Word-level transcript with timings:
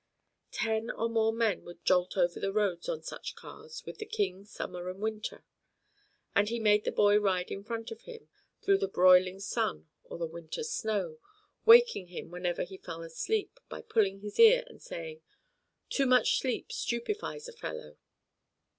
Ten 0.49 0.89
or 0.89 1.07
more 1.09 1.31
men 1.31 1.63
would 1.63 1.85
jolt 1.85 2.17
over 2.17 2.39
the 2.39 2.51
roads 2.51 2.89
on 2.89 3.03
such 3.03 3.35
cars 3.35 3.85
with 3.85 3.99
the 3.99 4.05
King 4.07 4.45
summer 4.45 4.89
and 4.89 4.99
winter, 4.99 5.45
and 6.35 6.49
he 6.49 6.59
made 6.59 6.85
the 6.85 6.91
boy 6.91 7.19
ride 7.19 7.51
in 7.51 7.63
front 7.63 7.91
of 7.91 8.01
him, 8.01 8.27
through 8.63 8.79
the 8.79 8.87
broiling 8.87 9.39
sun 9.39 9.89
or 10.03 10.17
the 10.17 10.25
winter 10.25 10.63
snow, 10.63 11.19
waking 11.67 12.07
him 12.07 12.31
whenever 12.31 12.63
he 12.63 12.77
fell 12.79 13.03
asleep 13.03 13.59
by 13.69 13.83
pulling 13.83 14.21
his 14.21 14.39
ear 14.39 14.63
and 14.65 14.81
saying, 14.81 15.21
"Too 15.91 16.07
much 16.07 16.39
sleep 16.39 16.71
stupefies 16.71 17.47
a 17.47 17.53
fellow." 17.53 17.97